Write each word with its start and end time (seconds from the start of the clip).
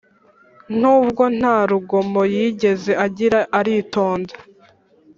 nubwo 0.79 1.23
nta 1.39 1.57
rugomo 1.69 2.21
yigeze 2.33 2.91
agira 3.05 3.39
aritonda 3.59 4.33